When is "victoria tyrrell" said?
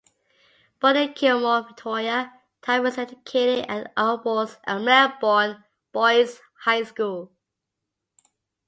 1.61-2.85